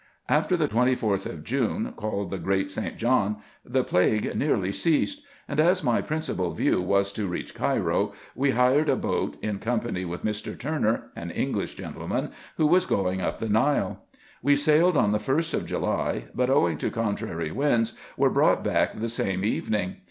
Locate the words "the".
0.57-0.67, 2.31-2.39, 3.63-3.83, 13.37-13.47, 15.11-15.19, 18.93-19.07